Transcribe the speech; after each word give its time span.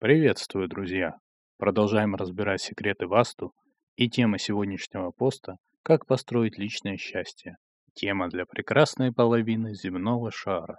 Приветствую, 0.00 0.68
друзья! 0.68 1.16
Продолжаем 1.56 2.14
разбирать 2.14 2.60
секреты 2.60 3.08
Васту, 3.08 3.52
и 3.96 4.08
тема 4.08 4.38
сегодняшнего 4.38 5.10
поста– 5.10 5.56
«Как 5.82 6.06
построить 6.06 6.56
личное 6.56 6.96
счастье». 6.96 7.56
Тема 7.94 8.28
для 8.28 8.46
прекрасной 8.46 9.12
половины 9.12 9.74
земного 9.74 10.30
шара. 10.30 10.78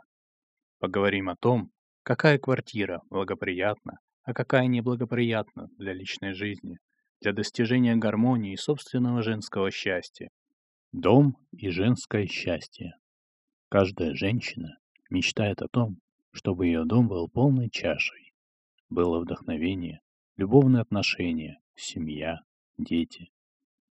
Поговорим 0.79 1.27
о 1.27 1.35
том, 1.35 1.69
какая 2.03 2.37
квартира 2.37 3.01
благоприятна, 3.09 3.99
а 4.23 4.33
какая 4.33 4.67
неблагоприятна 4.67 5.67
для 5.77 5.91
личной 5.91 6.31
жизни, 6.31 6.77
для 7.19 7.33
достижения 7.33 7.97
гармонии 7.97 8.53
и 8.53 8.57
собственного 8.57 9.21
женского 9.21 9.69
счастья. 9.69 10.29
Дом 10.93 11.35
и 11.51 11.67
женское 11.71 12.25
счастье. 12.25 12.93
Каждая 13.67 14.13
женщина 14.13 14.77
мечтает 15.09 15.61
о 15.61 15.67
том, 15.67 15.97
чтобы 16.31 16.67
ее 16.67 16.85
дом 16.85 17.09
был 17.09 17.27
полной 17.27 17.69
чашей. 17.69 18.28
Было 18.89 19.19
вдохновение, 19.19 20.01
любовные 20.37 20.81
отношения, 20.81 21.59
семья, 21.75 22.41
дети. 22.77 23.31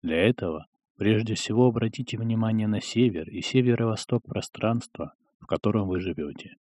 Для 0.01 0.17
этого 0.17 0.67
прежде 0.95 1.35
всего 1.35 1.67
обратите 1.67 2.17
внимание 2.17 2.67
на 2.67 2.81
север 2.81 3.29
и 3.29 3.41
северо-восток 3.41 4.23
пространства, 4.25 5.13
в 5.39 5.45
котором 5.45 5.87
вы 5.87 5.99
живете. 5.99 6.57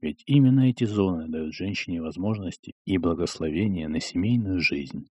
Ведь 0.00 0.22
именно 0.26 0.68
эти 0.68 0.84
зоны 0.84 1.28
дают 1.28 1.54
женщине 1.54 2.02
возможности 2.02 2.74
и 2.84 2.98
благословения 2.98 3.88
на 3.88 4.00
семейную 4.00 4.60
жизнь. 4.60 5.08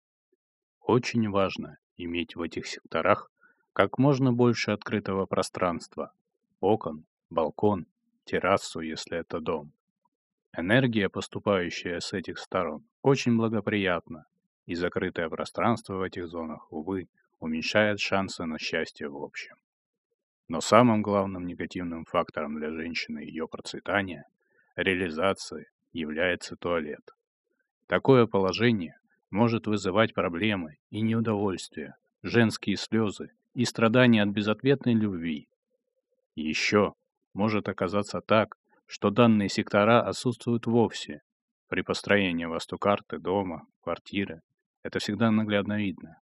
Очень 0.80 1.28
важно 1.30 1.78
иметь 1.96 2.36
в 2.36 2.42
этих 2.42 2.66
секторах 2.66 3.30
как 3.72 3.98
можно 3.98 4.32
больше 4.32 4.70
открытого 4.70 5.26
пространства, 5.26 6.12
окон, 6.60 7.04
балкон, 7.30 7.86
террасу, 8.24 8.80
если 8.80 9.18
это 9.18 9.40
дом. 9.40 9.72
Энергия, 10.58 11.10
поступающая 11.10 12.00
с 12.00 12.14
этих 12.14 12.38
сторон, 12.38 12.82
очень 13.02 13.36
благоприятна, 13.36 14.24
и 14.64 14.74
закрытое 14.74 15.28
пространство 15.28 15.96
в 15.96 16.02
этих 16.02 16.28
зонах, 16.28 16.72
увы, 16.72 17.08
уменьшает 17.40 18.00
шансы 18.00 18.46
на 18.46 18.58
счастье 18.58 19.06
в 19.10 19.22
общем. 19.22 19.54
Но 20.48 20.62
самым 20.62 21.02
главным 21.02 21.46
негативным 21.46 22.06
фактором 22.06 22.56
для 22.56 22.70
женщины 22.70 23.18
ее 23.18 23.46
процветания, 23.46 24.24
реализации, 24.76 25.68
является 25.92 26.56
туалет. 26.56 27.10
Такое 27.86 28.26
положение 28.26 28.98
может 29.30 29.66
вызывать 29.66 30.14
проблемы 30.14 30.78
и 30.88 31.02
неудовольствие, 31.02 31.96
женские 32.22 32.76
слезы 32.76 33.30
и 33.52 33.66
страдания 33.66 34.22
от 34.22 34.30
безответной 34.30 34.94
любви. 34.94 35.48
еще 36.34 36.94
может 37.34 37.68
оказаться 37.68 38.22
так, 38.22 38.56
что 38.86 39.10
данные 39.10 39.48
сектора 39.48 40.02
отсутствуют 40.02 40.66
вовсе. 40.66 41.22
При 41.68 41.82
построении 41.82 42.44
васту-карты 42.44 43.18
дома, 43.18 43.66
квартиры 43.80 44.42
это 44.82 45.00
всегда 45.00 45.32
наглядно 45.32 45.78
видно. 45.78 46.20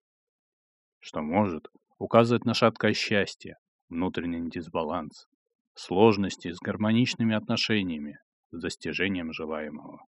Что 1.00 1.20
может 1.20 1.66
указывать 1.98 2.44
на 2.44 2.54
шаткое 2.54 2.92
счастье, 2.94 3.56
внутренний 3.88 4.48
дисбаланс, 4.48 5.26
сложности 5.74 6.52
с 6.52 6.58
гармоничными 6.60 7.34
отношениями, 7.34 8.18
с 8.52 8.60
достижением 8.60 9.32
желаемого. 9.32 10.04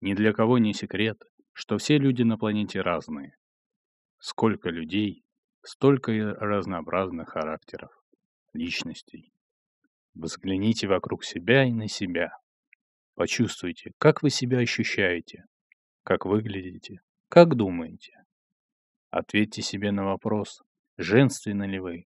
Ни 0.00 0.14
для 0.14 0.32
кого 0.32 0.58
не 0.58 0.72
секрет, 0.72 1.22
что 1.52 1.76
все 1.78 1.98
люди 1.98 2.22
на 2.22 2.38
планете 2.38 2.80
разные. 2.80 3.36
Сколько 4.18 4.70
людей, 4.70 5.24
столько 5.62 6.12
и 6.12 6.20
разнообразных 6.20 7.30
характеров, 7.30 7.90
личностей. 8.52 9.32
Взгляните 10.18 10.88
вокруг 10.88 11.24
себя 11.24 11.64
и 11.64 11.72
на 11.72 11.88
себя. 11.88 12.30
Почувствуйте, 13.16 13.92
как 13.98 14.22
вы 14.22 14.30
себя 14.30 14.60
ощущаете, 14.60 15.44
как 16.04 16.24
выглядите, 16.24 17.00
как 17.28 17.54
думаете. 17.54 18.14
Ответьте 19.10 19.60
себе 19.60 19.92
на 19.92 20.06
вопрос, 20.06 20.62
женственны 20.96 21.64
ли 21.64 21.78
вы, 21.78 22.06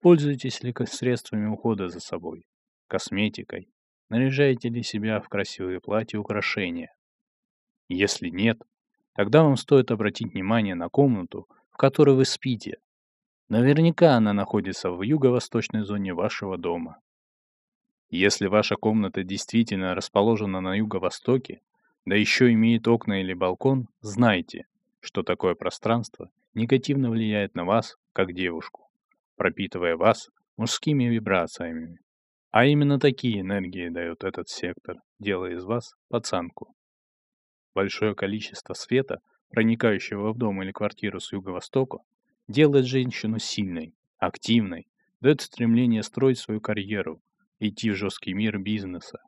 пользуетесь 0.00 0.62
ли 0.62 0.74
средствами 0.84 1.46
ухода 1.46 1.88
за 1.88 2.00
собой, 2.00 2.46
косметикой, 2.86 3.70
наряжаете 4.10 4.68
ли 4.68 4.82
себя 4.82 5.18
в 5.18 5.30
красивые 5.30 5.80
платья 5.80 6.18
и 6.18 6.20
украшения. 6.20 6.94
Если 7.88 8.28
нет, 8.28 8.60
тогда 9.14 9.42
вам 9.42 9.56
стоит 9.56 9.90
обратить 9.90 10.34
внимание 10.34 10.74
на 10.74 10.90
комнату, 10.90 11.48
в 11.70 11.78
которой 11.78 12.14
вы 12.14 12.26
спите. 12.26 12.76
Наверняка 13.48 14.16
она 14.16 14.34
находится 14.34 14.90
в 14.90 15.00
юго-восточной 15.00 15.84
зоне 15.84 16.12
вашего 16.12 16.58
дома. 16.58 17.00
Если 18.10 18.46
ваша 18.46 18.76
комната 18.76 19.22
действительно 19.22 19.94
расположена 19.94 20.62
на 20.62 20.74
юго-востоке, 20.76 21.60
да 22.06 22.16
еще 22.16 22.50
имеет 22.52 22.88
окна 22.88 23.20
или 23.20 23.34
балкон, 23.34 23.88
знайте, 24.00 24.66
что 25.00 25.22
такое 25.22 25.54
пространство 25.54 26.30
негативно 26.54 27.10
влияет 27.10 27.54
на 27.54 27.66
вас, 27.66 27.96
как 28.14 28.32
девушку, 28.32 28.88
пропитывая 29.36 29.96
вас 29.96 30.30
мужскими 30.56 31.04
вибрациями. 31.04 31.98
А 32.50 32.64
именно 32.64 32.98
такие 32.98 33.42
энергии 33.42 33.90
дает 33.90 34.24
этот 34.24 34.48
сектор, 34.48 34.96
делая 35.18 35.56
из 35.56 35.64
вас 35.64 35.92
пацанку. 36.08 36.74
Большое 37.74 38.14
количество 38.14 38.72
света, 38.72 39.20
проникающего 39.50 40.32
в 40.32 40.38
дом 40.38 40.62
или 40.62 40.72
квартиру 40.72 41.20
с 41.20 41.30
юго-востока, 41.30 41.98
делает 42.48 42.86
женщину 42.86 43.38
сильной, 43.38 43.94
активной, 44.18 44.86
дает 45.20 45.42
стремление 45.42 46.02
строить 46.02 46.38
свою 46.38 46.62
карьеру, 46.62 47.20
идти 47.60 47.90
в 47.90 47.96
жесткий 47.96 48.34
мир 48.34 48.58
бизнеса. 48.58 49.18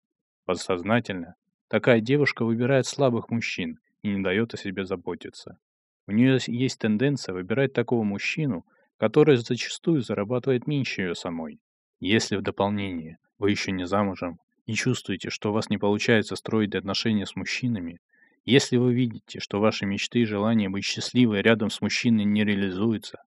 Подсознательно 0.45 1.35
такая 1.69 2.01
девушка 2.01 2.45
выбирает 2.45 2.87
слабых 2.87 3.31
мужчин 3.31 3.79
и 4.03 4.09
не 4.09 4.23
дает 4.23 4.55
о 4.55 4.57
себе 4.57 4.85
заботиться. 4.85 5.59
У 6.07 6.13
нее 6.13 6.39
есть 6.47 6.79
тенденция 6.79 7.35
выбирать 7.35 7.73
такого 7.73 8.03
мужчину, 8.03 8.65
который 8.97 9.37
зачастую 9.37 10.03
зарабатывает 10.03 10.67
меньше 10.67 11.03
ее 11.03 11.15
самой. 11.15 11.61
Если 12.01 12.37
в 12.37 12.43
дополнение 12.43 13.19
вы 13.39 13.51
еще 13.51 13.73
не 13.73 13.87
замужем 13.87 14.39
и 14.67 14.75
чувствуете, 14.75 15.31
что 15.31 15.51
у 15.51 15.53
вас 15.53 15.71
не 15.71 15.79
получается 15.79 16.37
строить 16.37 16.75
отношения 16.75 17.27
с 17.27 17.37
мужчинами, 17.37 17.99
если 18.45 18.77
вы 18.77 18.95
видите, 18.95 19.39
что 19.39 19.61
ваши 19.61 19.87
мечты 19.87 20.21
и 20.21 20.25
желания 20.25 20.69
быть 20.69 20.85
счастливой 20.85 21.43
рядом 21.43 21.71
с 21.71 21.81
мужчиной 21.81 22.25
не 22.25 22.45
реализуются, 22.45 23.19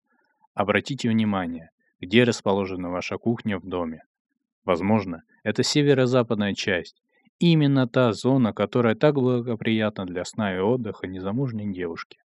обратите 0.54 1.10
внимание, 1.10 1.70
где 2.00 2.24
расположена 2.24 2.90
ваша 2.90 3.18
кухня 3.18 3.60
в 3.60 3.66
доме. 3.68 4.02
Возможно, 4.66 5.24
это 5.44 5.64
северо-западная 5.64 6.54
часть, 6.54 7.02
именно 7.40 7.88
та 7.88 8.14
зона, 8.14 8.54
которая 8.54 8.96
так 8.96 9.16
благоприятна 9.16 10.06
для 10.06 10.24
сна 10.24 10.56
и 10.56 10.60
отдыха 10.60 11.08
незамужней 11.08 11.72
девушки. 11.74 12.18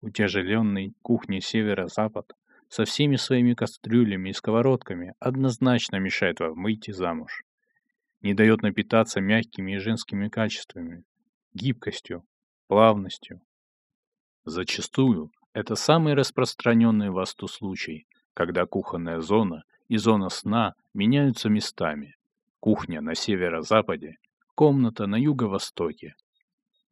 Утяжеленный 0.00 0.94
кухни 1.02 1.40
северо-запад 1.40 2.32
со 2.68 2.84
всеми 2.84 3.16
своими 3.16 3.52
кастрюлями 3.52 4.30
и 4.30 4.32
сковородками 4.32 5.14
однозначно 5.20 5.96
мешает 5.96 6.40
вам 6.40 6.62
выйти 6.62 6.90
замуж. 6.90 7.42
Не 8.22 8.34
дает 8.34 8.62
напитаться 8.62 9.20
мягкими 9.20 9.72
и 9.72 9.78
женскими 9.78 10.28
качествами, 10.28 11.04
гибкостью, 11.52 12.24
плавностью. 12.68 13.42
Зачастую 14.44 15.30
это 15.52 15.74
самый 15.74 16.14
распространенный 16.14 17.10
в 17.10 17.24
случай, 17.26 18.06
когда 18.32 18.64
кухонная 18.64 19.20
зона 19.20 19.64
и 19.92 19.98
зона 19.98 20.30
сна 20.30 20.74
меняются 20.94 21.50
местами. 21.50 22.14
Кухня 22.60 23.02
на 23.02 23.14
северо-западе, 23.14 24.16
комната 24.54 25.06
на 25.06 25.16
юго-востоке. 25.16 26.14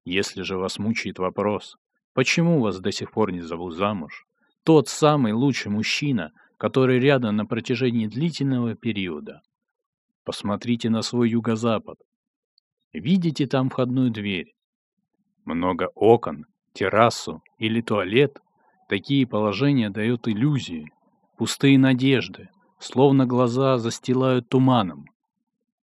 Если 0.05 0.43
же 0.43 0.59
вас 0.59 0.79
мучает 0.79 1.19
вопрос, 1.19 1.79
почему 2.13 2.61
вас 2.61 2.79
до 2.79 2.93
сих 2.93 3.11
пор 3.11 3.33
не 3.33 3.41
зовут 3.41 3.75
замуж, 3.75 4.27
тот 4.65 4.89
самый 4.89 5.33
лучший 5.33 5.71
мужчина, 5.71 6.33
который 6.59 7.01
рядом 7.01 7.37
на 7.37 7.47
протяжении 7.47 8.07
длительного 8.07 8.75
периода. 8.75 9.41
Посмотрите 10.25 10.91
на 10.91 11.01
свой 11.01 11.31
юго-запад. 11.31 11.99
Видите 12.93 13.47
там 13.47 13.71
входную 13.71 14.11
дверь? 14.11 14.53
Много 15.47 15.89
окон, 15.95 16.45
террасу 16.75 17.43
или 17.57 17.81
туалет? 17.81 18.43
Такие 18.91 19.27
положения 19.27 19.89
дают 19.89 20.29
иллюзии, 20.29 20.93
пустые 21.39 21.79
надежды, 21.79 22.51
словно 22.81 23.27
глаза 23.27 23.79
застилают 23.79 24.49
туманом. 24.49 25.07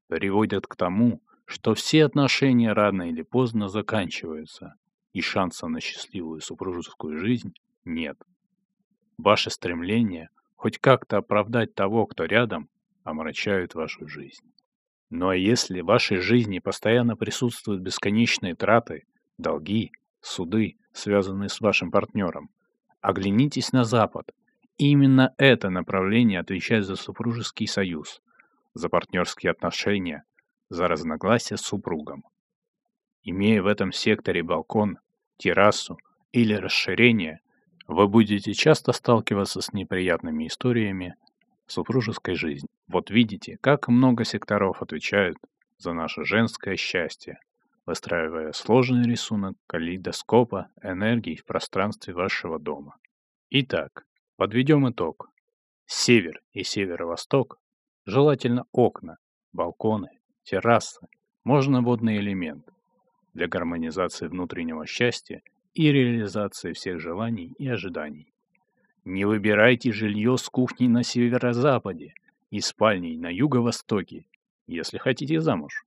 Приводят 0.08 0.68
к 0.68 0.76
тому, 0.76 1.22
что 1.46 1.74
все 1.76 2.04
отношения 2.04 2.74
рано 2.74 3.10
или 3.10 3.22
поздно 3.22 3.70
заканчиваются, 3.70 4.76
и 5.14 5.22
шанса 5.22 5.68
на 5.68 5.80
счастливую 5.80 6.42
супружескую 6.42 7.20
жизнь 7.20 7.54
нет. 7.86 8.18
Ваше 9.18 9.50
стремление 9.50 10.30
хоть 10.58 10.80
как-то 10.80 11.18
оправдать 11.18 11.76
того, 11.76 12.08
кто 12.08 12.26
рядом, 12.26 12.68
омрачают 13.04 13.76
вашу 13.76 14.08
жизнь. 14.08 14.52
Ну 15.10 15.30
а 15.30 15.36
если 15.36 15.82
в 15.82 15.86
вашей 15.86 16.18
жизни 16.18 16.60
постоянно 16.60 17.16
присутствуют 17.16 17.82
бесконечные 17.82 18.56
траты, 18.56 19.06
долги, 19.38 19.92
суды, 20.20 20.78
связанные 20.92 21.48
с 21.48 21.62
вашим 21.62 21.92
партнером, 21.92 22.50
оглянитесь 23.00 23.72
на 23.72 23.86
Запад 23.86 24.32
Именно 24.78 25.34
это 25.38 25.72
направление 25.72 26.40
отвечает 26.40 26.86
за 26.86 26.96
супружеский 26.96 27.68
союз, 27.68 28.22
за 28.76 28.90
партнерские 28.90 29.52
отношения, 29.52 30.24
за 30.70 30.88
разногласия 30.88 31.58
с 31.58 31.62
супругом. 31.62 32.24
Имея 33.24 33.64
в 33.64 33.68
этом 33.68 33.92
секторе 33.92 34.44
балкон, 34.44 35.00
террасу 35.38 35.98
или 36.32 36.54
расширение, 36.54 37.40
вы 37.88 38.08
будете 38.08 38.54
часто 38.54 38.92
сталкиваться 38.92 39.62
с 39.62 39.74
неприятными 39.74 40.46
историями 40.46 41.16
супружеской 41.66 42.36
жизни. 42.36 42.70
Вот 42.88 43.10
видите, 43.10 43.58
как 43.60 43.88
много 43.88 44.26
секторов 44.26 44.84
отвечают 44.84 45.38
за 45.78 45.94
наше 45.94 46.24
женское 46.24 46.76
счастье, 46.76 47.40
выстраивая 47.88 48.52
сложный 48.52 49.10
рисунок 49.10 49.56
калейдоскопа 49.66 50.70
энергий 50.84 51.36
в 51.36 51.46
пространстве 51.46 52.14
вашего 52.14 52.60
дома. 52.60 52.96
Итак, 53.50 54.06
подведем 54.38 54.88
итог. 54.88 55.31
Север 55.88 56.42
и 56.54 56.63
северо-восток, 56.63 57.60
желательно 58.06 58.66
окна, 58.72 59.18
балконы, 59.51 60.10
террасы, 60.44 61.07
можно 61.44 61.81
водный 61.81 62.18
элемент 62.18 62.69
для 63.34 63.48
гармонизации 63.48 64.28
внутреннего 64.28 64.86
счастья 64.86 65.42
и 65.74 65.92
реализации 65.92 66.74
всех 66.74 67.00
желаний 67.00 67.56
и 67.57 67.68
ожиданий. 67.68 68.31
Не 69.06 69.25
выбирайте 69.25 69.92
жилье 69.92 70.38
с 70.38 70.48
кухней 70.50 70.88
на 70.88 71.01
северо-западе 71.01 72.13
и 72.51 72.60
спальней 72.60 73.18
на 73.18 73.33
юго-востоке, 73.33 74.28
если 74.68 75.00
хотите 75.00 75.42
замуж. 75.42 75.83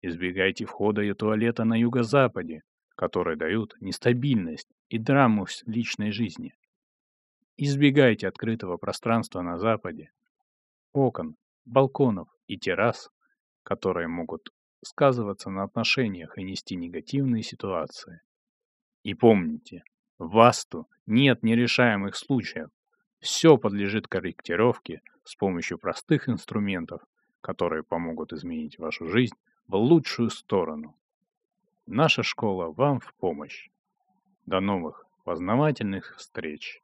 Избегайте 0.00 0.64
входа 0.64 1.02
и 1.02 1.12
туалета 1.12 1.64
на 1.64 1.78
юго-западе, 1.78 2.62
которые 2.94 3.36
дают 3.36 3.74
нестабильность 3.80 4.68
и 4.88 4.98
драму 4.98 5.44
в 5.44 5.50
личной 5.66 6.12
жизни. 6.12 6.54
Избегайте 7.58 8.28
открытого 8.28 8.78
пространства 8.78 9.42
на 9.42 9.58
западе, 9.58 10.10
окон, 10.92 11.36
балконов 11.66 12.28
и 12.46 12.58
террас, 12.58 13.10
которые 13.62 14.08
могут 14.08 14.50
сказываться 14.82 15.50
на 15.50 15.64
отношениях 15.64 16.38
и 16.38 16.42
нести 16.42 16.76
негативные 16.76 17.42
ситуации. 17.42 18.20
И 19.02 19.14
помните, 19.14 19.84
в 20.18 20.30
Васту 20.30 20.88
нет 21.06 21.42
нерешаемых 21.42 22.16
случаев. 22.16 22.70
Все 23.20 23.58
подлежит 23.58 24.08
корректировке 24.08 25.02
с 25.24 25.36
помощью 25.36 25.78
простых 25.78 26.28
инструментов, 26.28 27.02
которые 27.40 27.84
помогут 27.84 28.32
изменить 28.32 28.78
вашу 28.78 29.08
жизнь 29.08 29.36
в 29.68 29.76
лучшую 29.76 30.30
сторону. 30.30 30.96
Наша 31.86 32.22
школа 32.22 32.72
вам 32.72 33.00
в 33.00 33.14
помощь. 33.14 33.68
До 34.46 34.60
новых 34.60 35.06
познавательных 35.24 36.16
встреч! 36.16 36.81